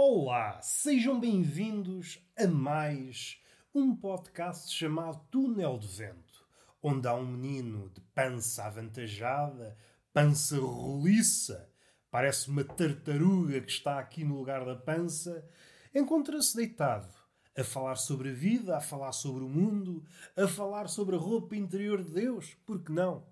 [0.00, 3.42] Olá, sejam bem-vindos a mais
[3.74, 6.46] um podcast chamado Túnel de Vento,
[6.80, 9.76] onde há um menino de pança avantajada,
[10.12, 11.68] pança roliça,
[12.12, 15.44] parece uma tartaruga que está aqui no lugar da pança,
[15.92, 17.12] encontra-se deitado
[17.56, 20.04] a falar sobre a vida, a falar sobre o mundo,
[20.36, 23.26] a falar sobre a roupa interior de Deus, por que não?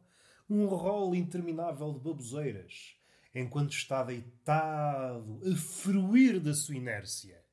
[0.51, 2.96] Um rol interminável de baboseiras
[3.39, 7.45] enquanto está deitado a fruir da sua inércia.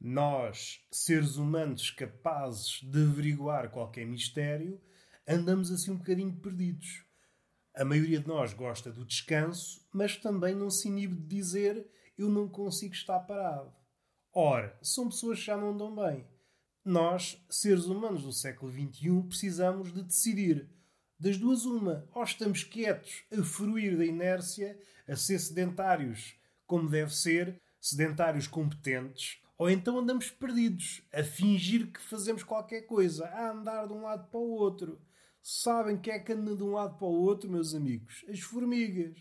[0.00, 4.80] Nós, seres humanos capazes de averiguar qualquer mistério,
[5.28, 7.04] andamos assim um bocadinho perdidos.
[7.74, 12.30] A maioria de nós gosta do descanso, mas também não se inibe de dizer eu
[12.30, 13.74] não consigo estar parado.
[14.32, 16.26] Ora, são pessoas que já não andam bem.
[16.82, 20.73] Nós, seres humanos do século XXI, precisamos de decidir
[21.18, 22.08] das duas, uma.
[22.12, 29.40] Ou estamos quietos a fruir da inércia, a ser sedentários como deve ser, sedentários competentes,
[29.56, 34.28] ou então andamos perdidos, a fingir que fazemos qualquer coisa, a andar de um lado
[34.28, 35.00] para o outro.
[35.42, 38.24] Sabem que é que anda de um lado para o outro, meus amigos?
[38.28, 39.16] As formigas.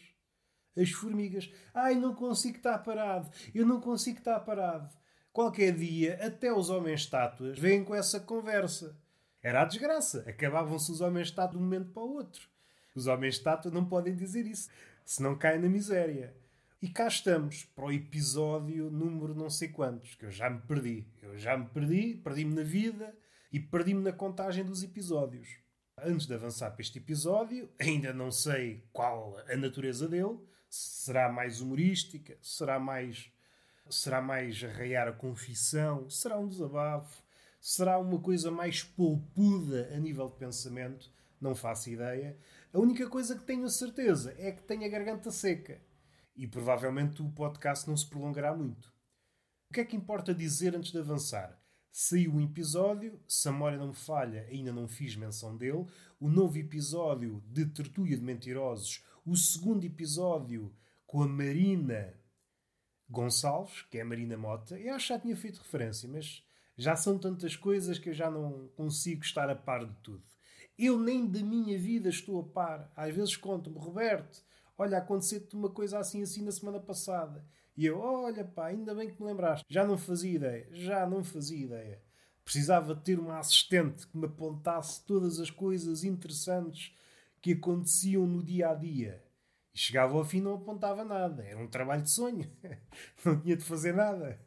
[0.76, 1.52] As formigas.
[1.74, 3.30] Ai, não consigo estar parado.
[3.54, 4.90] Eu não consigo estar parado.
[5.32, 8.98] Qualquer dia, até os homens-estátuas vêm com essa conversa.
[9.44, 10.24] Era a desgraça.
[10.26, 12.48] Acabavam-se os homens-estátua de um momento para o outro.
[12.96, 14.70] Os homens-estátua não podem dizer isso,
[15.04, 16.34] senão caem na miséria.
[16.82, 21.06] E cá estamos, para o episódio número não sei quantos, que eu já me perdi.
[21.22, 23.14] Eu já me perdi, perdi-me na vida
[23.52, 25.50] e perdi-me na contagem dos episódios.
[25.98, 30.40] Antes de avançar para este episódio, ainda não sei qual a natureza dele.
[30.70, 32.38] Será mais humorística?
[32.42, 33.32] Será mais
[33.90, 36.10] será mais arraiar a confissão?
[36.10, 37.23] Será um desabafo?
[37.66, 41.10] Será uma coisa mais polpuda a nível de pensamento?
[41.40, 42.38] Não faço ideia.
[42.74, 45.82] A única coisa que tenho certeza é que tenho a garganta seca.
[46.36, 48.94] E provavelmente o podcast não se prolongará muito.
[49.70, 51.58] O que é que importa dizer antes de avançar?
[51.90, 55.88] Saiu um episódio, se a memória não me falha, ainda não fiz menção dele.
[56.20, 59.06] O novo episódio de Tertúlia de Mentirosos.
[59.26, 60.76] O segundo episódio
[61.06, 62.14] com a Marina
[63.10, 64.78] Gonçalves, que é a Marina Mota.
[64.78, 66.44] Eu acho que já tinha feito referência, mas
[66.78, 70.24] já são tantas coisas que eu já não consigo estar a par de tudo.
[70.78, 72.92] Eu nem da minha vida estou a par.
[72.96, 74.44] Às vezes conto-me, Roberto,
[74.78, 77.46] olha, aconteceu-te uma coisa assim assim na semana passada.
[77.76, 79.66] E eu, olha pá, ainda bem que me lembraste.
[79.70, 82.02] Já não fazia ideia, já não fazia ideia.
[82.44, 86.94] Precisava ter uma assistente que me apontasse todas as coisas interessantes
[87.42, 89.24] que aconteciam no dia a dia.
[89.74, 91.44] E chegava ao fim não apontava nada.
[91.44, 92.50] Era um trabalho de sonho.
[93.26, 94.40] não tinha de fazer nada.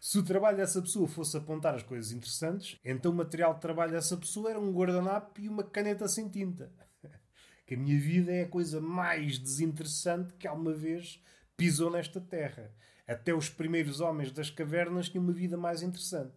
[0.00, 3.92] Se o trabalho dessa pessoa fosse apontar as coisas interessantes, então o material de trabalho
[3.92, 6.72] dessa pessoa era um guardanapo e uma caneta sem tinta.
[7.66, 11.22] Que a minha vida é a coisa mais desinteressante que alguma vez
[11.54, 12.74] pisou nesta terra.
[13.06, 16.32] Até os primeiros homens das cavernas tinham uma vida mais interessante.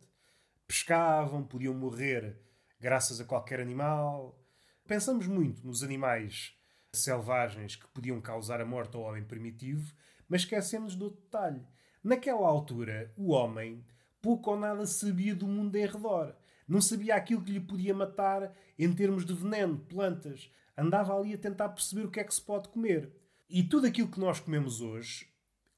[0.68, 2.38] Pescavam, podiam morrer
[2.82, 4.38] graças a qualquer animal.
[4.86, 6.54] Pensamos muito nos animais
[6.94, 9.96] selvagens que podiam causar a morte ao homem primitivo,
[10.28, 11.66] mas esquecemos do detalhe
[12.04, 13.86] Naquela altura, o homem
[14.22, 16.36] pouco ou nada sabia do mundo em redor.
[16.68, 20.52] Não sabia aquilo que lhe podia matar em termos de veneno, plantas.
[20.76, 23.12] Andava ali a tentar perceber o que é que se pode comer.
[23.48, 25.28] E tudo aquilo que nós comemos hoje,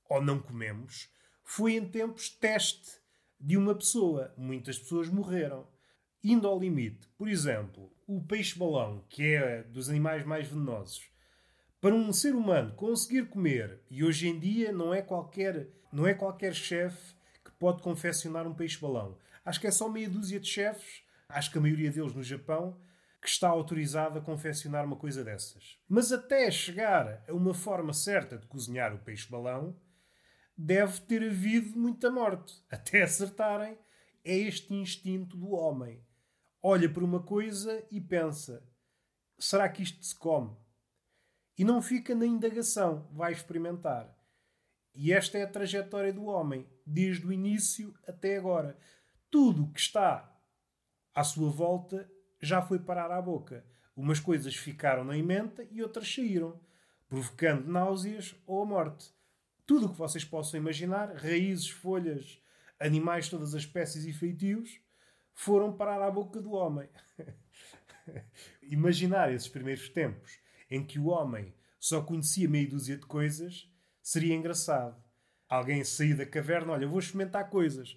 [0.10, 1.10] ou não comemos,
[1.44, 3.02] foi em tempos teste
[3.38, 4.34] de uma pessoa.
[4.38, 5.68] Muitas pessoas morreram.
[6.24, 11.04] Indo ao limite, por exemplo, o peixe-balão, que é dos animais mais venenosos,
[11.84, 16.14] para um ser humano conseguir comer, e hoje em dia não é qualquer, não é
[16.14, 17.14] qualquer chefe
[17.44, 19.18] que pode confeccionar um peixe-balão.
[19.44, 22.80] Acho que é só meia dúzia de chefes, acho que a maioria deles no Japão,
[23.22, 25.78] que está autorizado a confeccionar uma coisa dessas.
[25.86, 29.76] Mas até chegar a uma forma certa de cozinhar o peixe-balão,
[30.58, 32.64] deve ter havido muita morte.
[32.72, 33.78] Até acertarem,
[34.24, 36.02] é este instinto do homem.
[36.62, 38.64] Olha para uma coisa e pensa:
[39.38, 40.64] será que isto se come?
[41.58, 44.14] E não fica na indagação, vai experimentar.
[44.96, 48.78] E esta é a trajetória do homem, desde o início até agora.
[49.30, 50.32] Tudo que está
[51.14, 52.10] à sua volta
[52.42, 53.66] já foi parar à boca.
[53.96, 56.60] Umas coisas ficaram na emenda e outras saíram,
[57.08, 59.12] provocando náuseas ou a morte.
[59.66, 62.42] Tudo o que vocês possam imaginar, raízes, folhas,
[62.80, 64.80] animais, todas as espécies e feitios,
[65.34, 66.90] foram parar à boca do homem.
[68.62, 70.43] Imaginar esses primeiros tempos
[70.76, 73.70] em que o homem só conhecia meia dúzia de coisas,
[74.02, 75.00] seria engraçado.
[75.48, 77.96] Alguém sair da caverna, olha, vou experimentar coisas.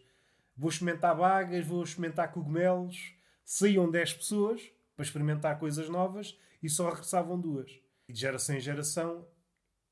[0.55, 3.15] Vou experimentar bagas, vou experimentar cogumelos.
[3.43, 4.61] Saíam 10 pessoas
[4.95, 7.71] para experimentar coisas novas e só regressavam duas.
[8.07, 9.27] E de geração em geração,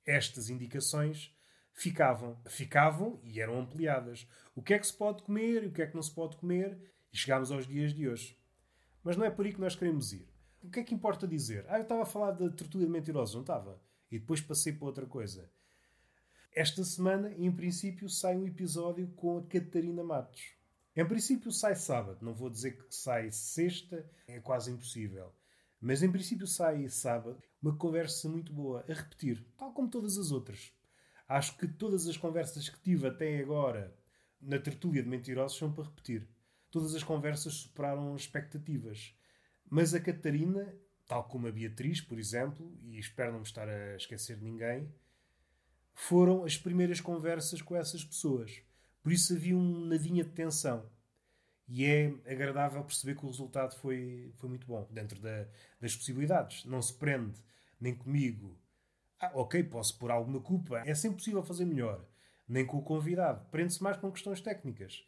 [0.04, 1.34] estas indicações
[1.72, 2.38] ficavam.
[2.46, 4.28] Ficavam e eram ampliadas.
[4.54, 6.36] O que é que se pode comer e o que é que não se pode
[6.36, 6.78] comer.
[7.10, 8.38] E chegámos aos dias de hoje.
[9.02, 10.33] Mas não é por aí que nós queremos ir.
[10.64, 11.66] O que é que importa dizer?
[11.68, 13.78] Ah, eu estava a falar da tortura de mentirosos, não estava?
[14.10, 15.50] E depois passei para outra coisa.
[16.50, 20.54] Esta semana, em princípio, sai um episódio com a Catarina Matos.
[20.96, 22.18] Em princípio, sai sábado.
[22.22, 25.34] Não vou dizer que sai sexta, é quase impossível.
[25.78, 27.42] Mas em princípio, sai sábado.
[27.60, 30.72] Uma conversa muito boa, a repetir, tal como todas as outras.
[31.28, 33.94] Acho que todas as conversas que tive até agora
[34.40, 36.26] na tertúlia de mentirosos são para repetir.
[36.70, 39.14] Todas as conversas superaram expectativas.
[39.68, 40.74] Mas a Catarina,
[41.06, 44.92] tal como a Beatriz, por exemplo, e espero não me estar a esquecer de ninguém,
[45.94, 48.62] foram as primeiras conversas com essas pessoas.
[49.02, 50.88] Por isso havia um nadinha de tensão.
[51.66, 55.46] E é agradável perceber que o resultado foi, foi muito bom, dentro da,
[55.80, 56.64] das possibilidades.
[56.64, 57.40] Não se prende
[57.80, 58.58] nem comigo.
[59.20, 60.82] Ah, ok, posso pôr alguma culpa.
[60.84, 62.04] É sempre possível fazer melhor.
[62.46, 63.46] Nem com o convidado.
[63.50, 65.06] Prende-se mais com questões técnicas.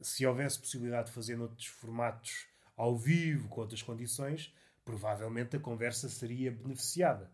[0.00, 2.47] Se houvesse possibilidade de fazer noutros formatos
[2.78, 4.54] ao vivo, com outras condições,
[4.84, 7.30] provavelmente a conversa seria beneficiada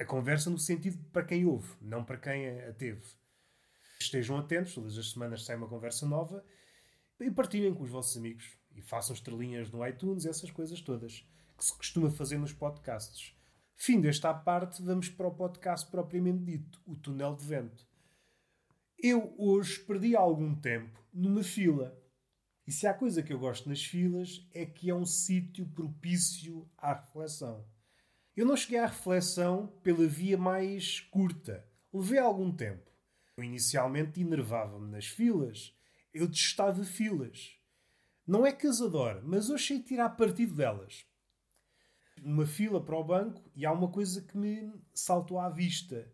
[0.00, 3.02] a conversa no sentido para quem ouve, não para quem a teve.
[4.00, 6.42] Estejam atentos, todas as semanas sai uma conversa nova
[7.20, 11.64] e partilhem com os vossos amigos e façam estrelinhas no iTunes, essas coisas todas que
[11.66, 13.36] se costuma fazer nos podcasts.
[13.76, 17.86] Fim desta parte, vamos para o podcast propriamente dito, o Túnel de Vento.
[18.98, 21.94] Eu hoje perdi algum tempo numa fila.
[22.70, 26.70] E se há coisa que eu gosto nas filas é que é um sítio propício
[26.78, 27.66] à reflexão.
[28.36, 31.66] Eu não cheguei à reflexão pela via mais curta.
[31.92, 32.88] Levei algum tempo.
[33.36, 35.76] Eu inicialmente enervava-me nas filas.
[36.14, 37.56] Eu detestava filas.
[38.24, 41.04] Não é que as adoro, mas eu achei tirar partido delas.
[42.22, 46.08] Numa fila para o banco, e há uma coisa que me saltou à vista,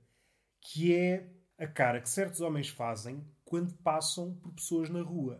[0.62, 5.38] que é a cara que certos homens fazem quando passam por pessoas na rua.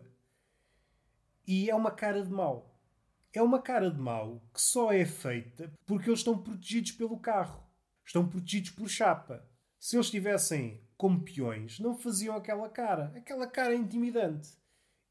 [1.47, 2.77] E é uma cara de mau
[3.37, 7.63] é uma cara de mau que só é feita porque eles estão protegidos pelo carro.
[8.05, 9.45] Estão protegidos por chapa.
[9.79, 13.13] Se eles estivessem como peões, não faziam aquela cara.
[13.15, 14.49] Aquela cara é intimidante.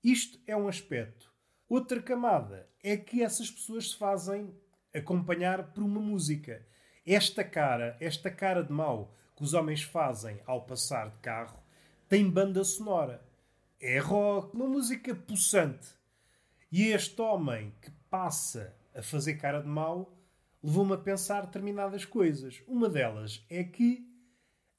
[0.02, 1.32] Isto é um aspecto.
[1.68, 4.54] Outra camada é que essas pessoas se fazem
[4.94, 6.66] acompanhar por uma música.
[7.04, 11.62] Esta cara, esta cara de mau que os homens fazem ao passar de carro,
[12.08, 13.22] tem banda sonora.
[13.78, 15.96] É rock, uma música possante.
[16.70, 20.18] E este homem que passa a fazer cara de mau
[20.62, 22.62] levou-me a pensar determinadas coisas.
[22.66, 24.04] Uma delas é que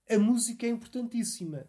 [0.09, 1.65] a música é importantíssima.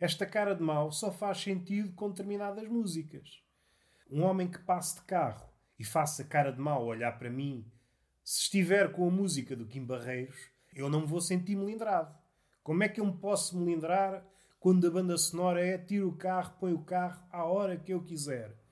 [0.00, 3.42] Esta cara de mau só faz sentido com determinadas músicas.
[4.10, 5.48] Um homem que passe de carro
[5.78, 7.64] e faça cara de mau olhar para mim,
[8.24, 12.12] se estiver com a música do Kim Barreiros, eu não vou sentir melindrado.
[12.62, 14.26] Como é que eu me posso melindrar
[14.58, 18.02] quando a banda sonora é tira o carro, põe o carro à hora que eu
[18.02, 18.63] quiser?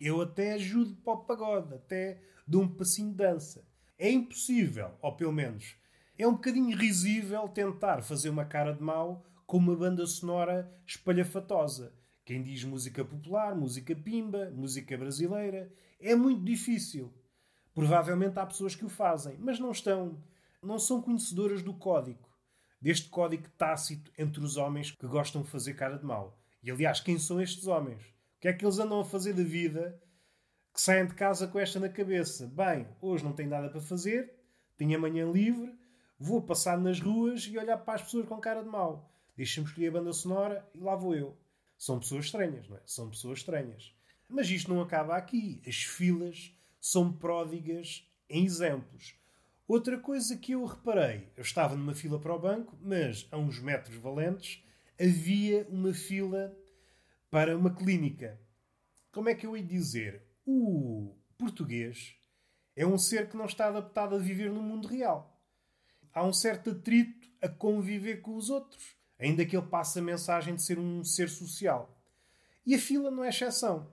[0.00, 3.64] Eu até ajudo para o pagode, até dou um passinho de dança.
[3.98, 5.78] É impossível, ou pelo menos
[6.22, 11.94] é um bocadinho risível tentar fazer uma cara de mau com uma banda sonora espalhafatosa.
[12.24, 17.12] Quem diz música popular, música pimba, música brasileira, é muito difícil.
[17.74, 20.22] Provavelmente há pessoas que o fazem, mas não estão,
[20.62, 22.28] não são conhecedoras do código,
[22.80, 26.38] deste código tácito entre os homens que gostam de fazer cara de mau.
[26.62, 28.02] E aliás, quem são estes homens?
[28.40, 30.02] Que é que eles andam a fazer da vida
[30.72, 32.46] que saem de casa com esta na cabeça?
[32.46, 34.32] Bem, hoje não tenho nada para fazer,
[34.78, 35.78] tenho amanhã livre,
[36.18, 39.14] vou passar nas ruas e olhar para as pessoas com cara de mau.
[39.36, 41.36] Deixa-me escolher a banda sonora e lá vou eu.
[41.76, 42.80] São pessoas estranhas, não é?
[42.86, 43.94] São pessoas estranhas.
[44.26, 45.60] Mas isto não acaba aqui.
[45.66, 49.14] As filas são pródigas em exemplos.
[49.68, 53.60] Outra coisa que eu reparei, eu estava numa fila para o banco, mas a uns
[53.60, 54.64] metros valentes
[54.98, 56.56] havia uma fila
[57.30, 58.40] para uma clínica.
[59.12, 60.22] Como é que eu ia dizer?
[60.44, 62.16] O português
[62.74, 65.40] é um ser que não está adaptado a viver no mundo real.
[66.12, 70.54] Há um certo atrito a conviver com os outros, ainda que ele passe a mensagem
[70.54, 72.02] de ser um ser social.
[72.66, 73.92] E a fila não é exceção.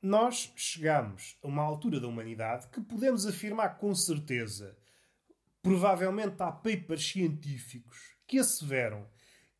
[0.00, 4.76] Nós chegamos a uma altura da humanidade que podemos afirmar com certeza,
[5.62, 9.06] provavelmente há papers científicos que asseveram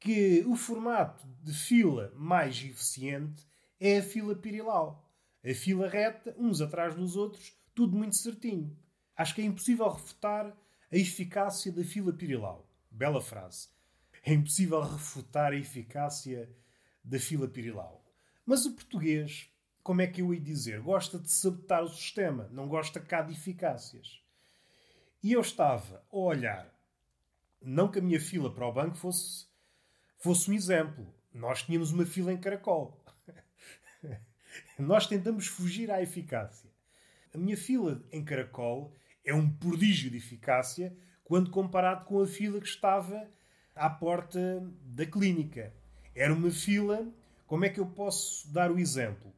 [0.05, 3.43] que o formato de fila mais eficiente
[3.81, 5.11] é a fila pirilau.
[5.43, 8.77] A fila reta, uns atrás dos outros, tudo muito certinho.
[9.17, 10.55] Acho que é impossível refutar
[10.93, 12.69] a eficácia da fila pirilau.
[12.91, 13.69] Bela frase.
[14.23, 16.55] É impossível refutar a eficácia
[17.03, 18.05] da fila pirilau.
[18.45, 19.51] Mas o português,
[19.83, 23.33] como é que eu ia dizer, gosta de sabotar o sistema, não gosta cá de
[23.33, 24.21] eficácias.
[25.23, 26.71] E eu estava a olhar,
[27.63, 29.54] não que a minha fila para o banco fosse
[30.19, 31.07] fosse um exemplo.
[31.33, 33.03] Nós tínhamos uma fila em caracol.
[34.79, 36.71] Nós tentamos fugir à eficácia.
[37.35, 38.95] A minha fila em caracol
[39.25, 43.29] é um prodígio de eficácia quando comparado com a fila que estava
[43.75, 45.73] à porta da clínica.
[46.15, 47.07] Era uma fila.
[47.47, 49.35] Como é que eu posso dar o exemplo?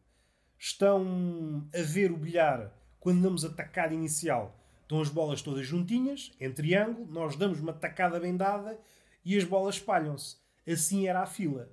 [0.59, 4.59] Estão a ver o bilhar quando damos a tacada inicial.
[4.83, 8.79] Estão as bolas todas juntinhas, em triângulo, nós damos uma tacada bem dada
[9.25, 10.37] e as bolas espalham-se.
[10.67, 11.71] Assim era a fila.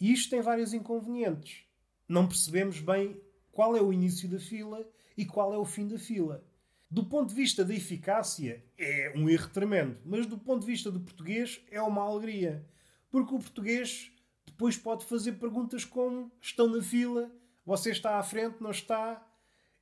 [0.00, 1.64] E isto tem vários inconvenientes.
[2.08, 3.20] Não percebemos bem
[3.52, 4.86] qual é o início da fila
[5.16, 6.44] e qual é o fim da fila.
[6.90, 10.90] Do ponto de vista da eficácia, é um erro tremendo, mas do ponto de vista
[10.90, 12.64] do português, é uma alegria.
[13.10, 14.12] Porque o português
[14.46, 17.30] depois pode fazer perguntas como: estão na fila,
[17.64, 19.24] você está à frente, não está?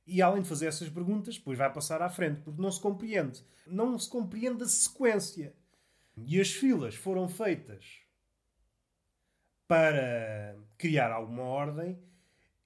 [0.05, 3.43] E além de fazer essas perguntas, depois vai passar à frente, porque não se compreende.
[3.65, 5.55] Não se compreende a sequência.
[6.17, 8.02] E as filas foram feitas
[9.73, 11.97] para criar alguma ordem,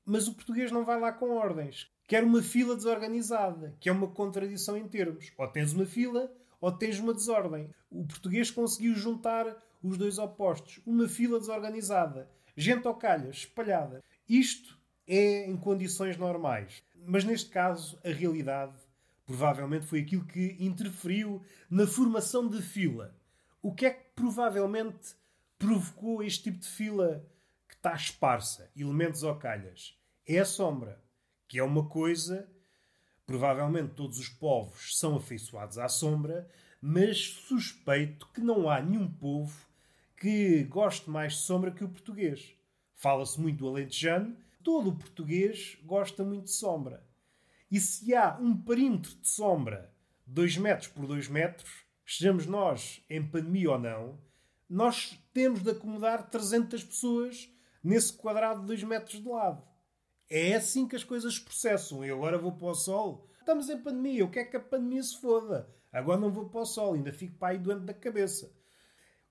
[0.06, 1.90] mas o português não vai lá com ordens.
[2.06, 5.32] Quer uma fila desorganizada, que é uma contradição em termos.
[5.38, 7.70] Ou tens uma fila ou tens uma desordem.
[7.90, 10.82] O português conseguiu juntar os dois opostos.
[10.86, 14.04] Uma fila desorganizada, gente ao calhas, espalhada.
[14.28, 16.84] Isto é em condições normais.
[17.06, 18.76] Mas neste caso, a realidade
[19.26, 23.16] provavelmente foi aquilo que interferiu na formação de fila.
[23.62, 25.16] O que é que provavelmente
[25.58, 27.26] provocou este tipo de fila
[27.68, 29.98] que está esparsa, elementos ao calhas?
[30.26, 31.02] É a sombra,
[31.48, 32.50] que é uma coisa.
[33.26, 36.50] Provavelmente todos os povos são afeiçoados à sombra,
[36.82, 39.68] mas suspeito que não há nenhum povo
[40.16, 42.54] que goste mais de sombra que o português.
[42.94, 47.06] Fala-se muito do alentejano, todo o português gosta muito de sombra.
[47.70, 49.94] E se há um perímetro de sombra
[50.26, 51.70] 2 metros por 2 metros,
[52.06, 54.20] estejamos nós em pandemia ou não,
[54.70, 57.50] nós temos de acomodar 300 pessoas
[57.84, 59.64] nesse quadrado de 2 metros de lado.
[60.30, 62.04] É assim que as coisas processam.
[62.04, 63.30] E agora vou para o sol.
[63.40, 64.26] Estamos em pandemia.
[64.26, 65.74] O que é que a pandemia se foda?
[65.92, 66.94] Agora não vou para o sol.
[66.94, 68.52] Ainda fico para aí doente da cabeça.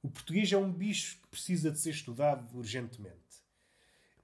[0.02, 3.16] O português é um bicho que precisa de ser estudado urgentemente.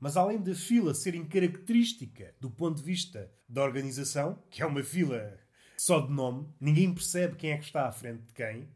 [0.00, 4.82] Mas além da fila ser característica do ponto de vista da organização, que é uma
[4.82, 5.38] fila
[5.76, 8.68] só de nome, ninguém percebe quem é que está à frente de quem.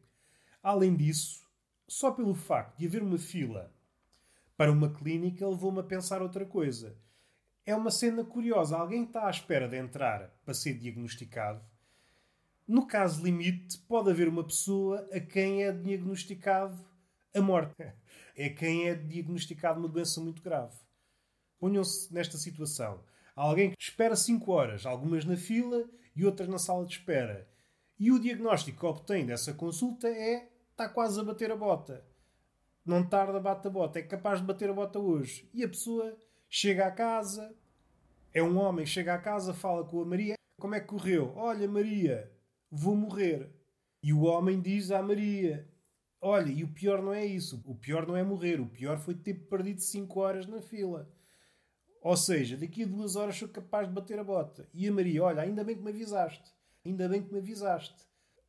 [0.62, 1.45] Além disso,
[1.86, 3.72] só pelo facto de haver uma fila
[4.56, 6.96] para uma clínica levou-me a pensar outra coisa.
[7.64, 8.76] É uma cena curiosa.
[8.76, 11.62] Alguém está à espera de entrar para ser diagnosticado.
[12.66, 16.78] No caso limite, pode haver uma pessoa a quem é diagnosticado
[17.34, 17.74] a morte.
[18.38, 20.76] É quem é diagnosticado uma doença muito grave.
[21.58, 23.02] Ponham-se nesta situação.
[23.34, 27.48] Alguém que espera 5 horas, algumas na fila e outras na sala de espera.
[27.98, 32.04] E o diagnóstico que obtém dessa consulta é está quase a bater a bota.
[32.84, 33.98] Não tarda, bate a bota.
[33.98, 35.48] É capaz de bater a bota hoje.
[35.54, 36.14] E a pessoa
[36.50, 37.56] chega à casa,
[38.32, 40.34] é um homem, chega à casa, fala com a Maria.
[40.60, 41.32] Como é que correu?
[41.34, 42.30] Olha, Maria,
[42.70, 43.50] vou morrer.
[44.02, 45.66] E o homem diz à Maria:
[46.20, 47.62] Olha, e o pior não é isso.
[47.64, 48.60] O pior não é morrer.
[48.60, 51.10] O pior foi ter perdido 5 horas na fila.
[52.02, 54.68] Ou seja, daqui a duas horas sou capaz de bater a bota.
[54.74, 56.54] E a Maria, olha, ainda bem que me avisaste.
[56.84, 58.05] Ainda bem que me avisaste.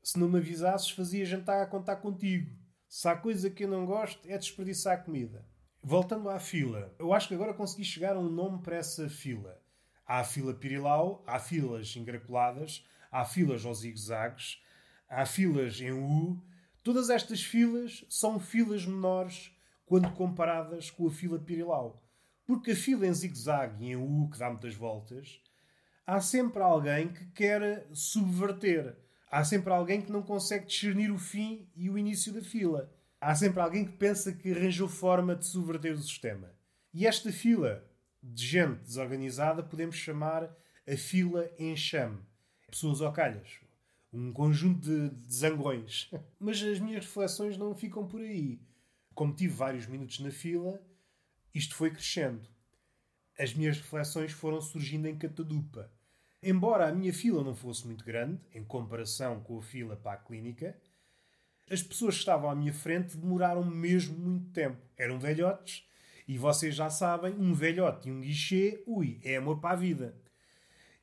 [0.07, 2.57] Se não me avisasses, fazia jantar a contar contigo.
[2.87, 5.45] Se há coisa que eu não gosto, é desperdiçar comida.
[5.83, 9.61] Voltando à fila, eu acho que agora consegui chegar a um nome para essa fila.
[10.05, 14.63] Há a fila pirilau, há filas engracoladas, há filas aos zigue-zagues,
[15.09, 16.41] há filas em U.
[16.81, 19.53] Todas estas filas são filas menores
[19.85, 22.01] quando comparadas com a fila pirilau.
[22.45, 25.41] Porque a fila em zigue-zague e em U, que dá muitas voltas,
[26.05, 29.05] há sempre alguém que quer subverter.
[29.29, 32.91] Há sempre alguém que não consegue discernir o fim e o início da fila.
[33.19, 36.53] Há sempre alguém que pensa que arranjou forma de subverter o sistema.
[36.93, 37.84] E esta fila
[38.24, 40.50] de gente desorganizada podemos chamar
[40.88, 42.19] a fila em chame.
[42.69, 43.60] Pessoas ao calhas.
[44.13, 46.10] Um conjunto de, de zangões.
[46.39, 48.62] Mas as minhas reflexões não ficam por aí.
[49.13, 50.81] Como tive vários minutos na fila,
[51.53, 52.48] isto foi crescendo.
[53.38, 55.91] As minhas reflexões foram surgindo em catadupa.
[56.41, 60.17] Embora a minha fila não fosse muito grande, em comparação com a fila para a
[60.17, 60.79] clínica,
[61.70, 64.77] as pessoas que estavam à minha frente demoraram mesmo muito tempo.
[64.96, 65.86] Eram velhotes,
[66.27, 70.15] e vocês já sabem, um velhote e um guichê, ui, é amor para a vida.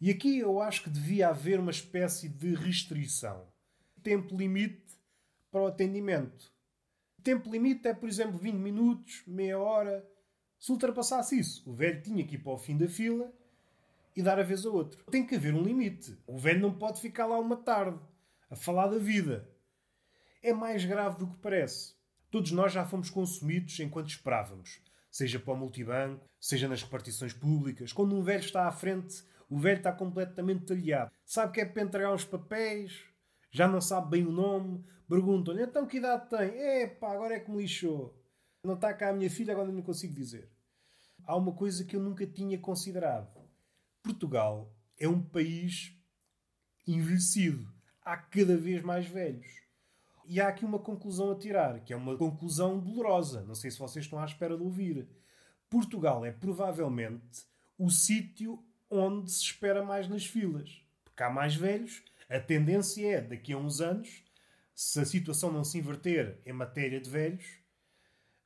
[0.01, 3.47] E aqui eu acho que devia haver uma espécie de restrição.
[4.03, 4.85] Tempo limite
[5.51, 6.53] para o atendimento.
[7.23, 10.07] Tempo limite é, por exemplo, 20 minutos, meia hora.
[10.59, 13.33] Se ultrapassasse isso, o velho tinha que ir para o fim da fila
[14.17, 15.05] e dar a vez a outro.
[15.11, 16.17] Tem que haver um limite.
[16.27, 17.99] O velho não pode ficar lá uma tarde
[18.51, 19.49] a falar da vida.
[20.43, 21.95] É mais grave do que parece.
[22.31, 24.81] Todos nós já fomos consumidos enquanto esperávamos,
[25.11, 27.93] seja para o multibanco, seja nas repartições públicas.
[27.93, 31.11] Quando um velho está à frente, o velho está completamente talhado.
[31.25, 33.05] Sabe que é para entregar uns papéis,
[33.51, 36.51] já não sabe bem o nome, perguntam-lhe então que idade tem?
[36.59, 38.21] É pá, agora é que me lixou.
[38.65, 40.51] Não está cá a minha filha, agora não consigo dizer.
[41.25, 43.44] Há uma coisa que eu nunca tinha considerado.
[44.05, 45.97] Portugal é um país
[46.87, 47.67] envelhecido.
[48.05, 49.47] Há cada vez mais velhos.
[50.27, 53.43] E há aqui uma conclusão a tirar, que é uma conclusão dolorosa.
[53.45, 55.09] Não sei se vocês estão à espera de ouvir.
[55.71, 57.47] Portugal é provavelmente
[57.79, 60.83] o sítio onde se espera mais nas filas.
[61.03, 64.23] Porque há mais velhos, a tendência é, daqui a uns anos,
[64.75, 67.45] se a situação não se inverter em matéria de velhos,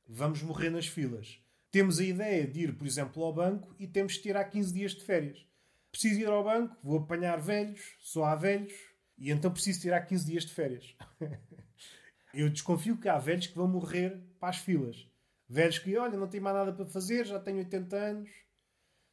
[0.07, 1.43] vamos morrer nas filas.
[1.69, 4.95] Temos a ideia de ir, por exemplo, ao banco e temos de tirar 15 dias
[4.95, 5.48] de férias.
[5.91, 8.73] Preciso ir ao banco, vou apanhar velhos, só há velhos,
[9.17, 10.95] e então preciso tirar 15 dias de férias.
[12.33, 15.07] Eu desconfio que há velhos que vão morrer para as filas.
[15.47, 18.29] Velhos que, olha, não tenho mais nada para fazer, já tenho 80 anos,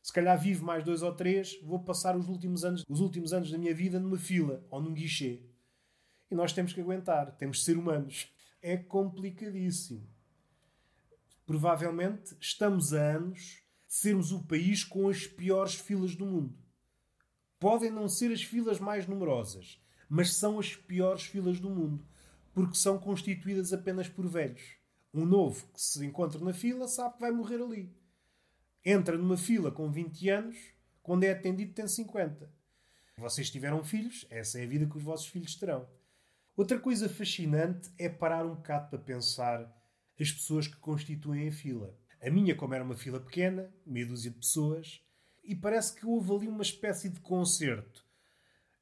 [0.06, 3.50] se calhar vivo mais dois ou três, vou passar os últimos anos, os últimos anos
[3.50, 5.42] da minha vida numa fila ou num guichê.
[6.30, 8.32] E nós temos que aguentar, temos de ser humanos.
[8.62, 10.08] É complicadíssimo.
[11.44, 16.56] Provavelmente estamos a anos de sermos o país com as piores filas do mundo.
[17.58, 22.06] Podem não ser as filas mais numerosas, mas são as piores filas do mundo,
[22.52, 24.76] porque são constituídas apenas por velhos.
[25.12, 27.90] Um novo que se encontra na fila sabe que vai morrer ali.
[28.84, 30.56] Entra numa fila com 20 anos,
[31.02, 32.52] quando é atendido tem 50.
[33.18, 35.88] Vocês tiveram filhos, essa é a vida que os vossos filhos terão.
[36.54, 39.60] Outra coisa fascinante é parar um bocado para pensar
[40.20, 41.98] as pessoas que constituem a fila.
[42.20, 45.02] A minha, como era uma fila pequena, meia dúzia de pessoas,
[45.46, 48.04] e parece que houve ali uma espécie de concerto.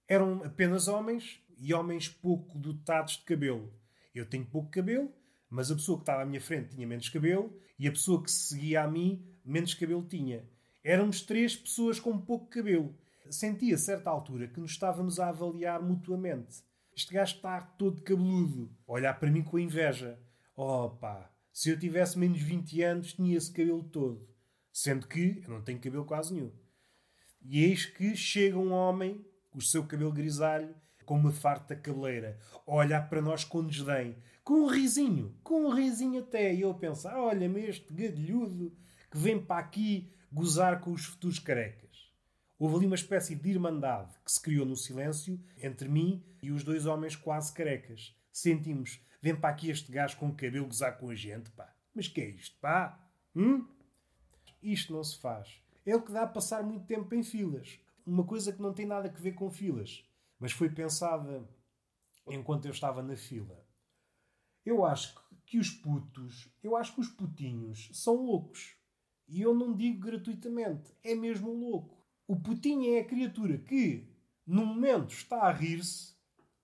[0.08, 3.72] Eram apenas homens e homens pouco dotados de cabelo.
[4.14, 5.12] Eu tenho pouco cabelo,
[5.48, 8.30] mas a pessoa que estava à minha frente tinha menos cabelo e a pessoa que
[8.30, 10.44] seguia a mim menos cabelo tinha.
[10.82, 12.94] Éramos três pessoas com pouco cabelo.
[13.30, 16.62] Senti a certa altura que nos estávamos a avaliar mutuamente.
[16.94, 20.18] Este gajo está todo cabeludo, olhar para mim com inveja.
[20.54, 24.33] Oh pá, se eu tivesse menos 20 anos tinha esse cabelo todo.
[24.74, 26.50] Sendo que eu não tenho cabelo quase nenhum.
[27.40, 32.40] E eis que chega um homem, com o seu cabelo grisalho, com uma farta cabeleira,
[32.66, 36.52] a olhar para nós com desdém, com um risinho, com um risinho até.
[36.52, 38.76] E eu a pensar: olha-me este gadilhudo
[39.08, 42.10] que vem para aqui gozar com os futuros carecas.
[42.58, 46.64] Houve ali uma espécie de irmandade que se criou no silêncio entre mim e os
[46.64, 48.12] dois homens quase carecas.
[48.32, 51.72] Sentimos: vem para aqui este gajo com o cabelo gozar com a gente, pá.
[51.94, 52.98] Mas que é isto, pá?
[53.36, 53.68] Hum?
[54.64, 55.60] Isto não se faz.
[55.84, 57.78] É o que dá a passar muito tempo em filas.
[58.06, 60.02] Uma coisa que não tem nada a ver com filas,
[60.38, 61.46] mas foi pensada
[62.26, 63.62] enquanto eu estava na fila.
[64.64, 68.74] Eu acho que os putos, eu acho que os putinhos são loucos.
[69.28, 72.02] E eu não digo gratuitamente, é mesmo louco.
[72.26, 74.08] O putinho é a criatura que,
[74.46, 76.14] no momento, está a rir-se,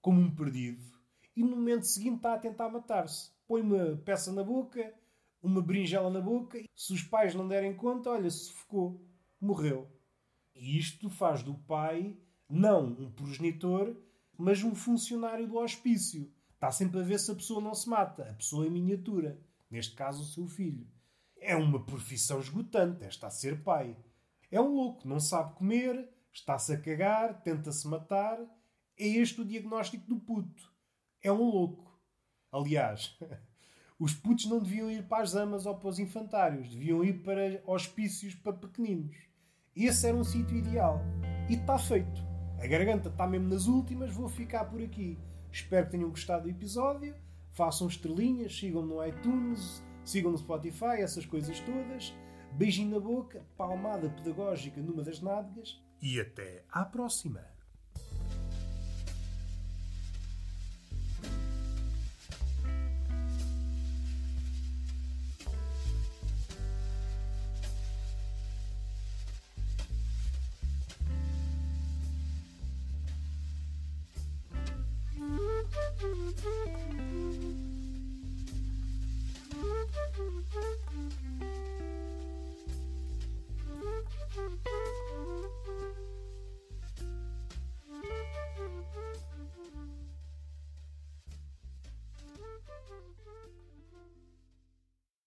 [0.00, 0.82] como um perdido,
[1.36, 3.30] e no momento seguinte está a tentar matar-se.
[3.46, 4.94] Põe uma peça na boca,
[5.42, 6.62] uma berinjela na boca.
[6.74, 9.00] Se os pais não derem conta, olha, se ficou,
[9.40, 9.90] morreu.
[10.54, 12.16] E isto faz do pai
[12.48, 13.96] não um progenitor,
[14.36, 16.30] mas um funcionário do hospício.
[16.54, 18.28] Está sempre a ver se a pessoa não se mata.
[18.28, 19.40] A pessoa em miniatura.
[19.70, 20.86] Neste caso, o seu filho.
[21.36, 23.96] É uma profissão esgotante, esta a ser pai.
[24.50, 28.38] É um louco, não sabe comer, está-se a cagar, tenta-se matar.
[28.98, 30.70] É este o diagnóstico do puto.
[31.22, 31.98] É um louco.
[32.52, 33.16] Aliás,
[34.00, 37.62] Os putos não deviam ir para as amas ou para os infantários, deviam ir para
[37.66, 39.14] hospícios para pequeninos.
[39.76, 41.02] Esse era um sítio ideal.
[41.50, 42.24] E está feito.
[42.58, 45.18] A garganta está mesmo nas últimas, vou ficar por aqui.
[45.52, 47.14] Espero que tenham gostado do episódio.
[47.52, 52.14] Façam estrelinhas, sigam no iTunes, sigam no Spotify, essas coisas todas.
[52.52, 55.78] Beijinho na boca, palmada pedagógica numa das nádegas.
[56.00, 57.59] E até à próxima!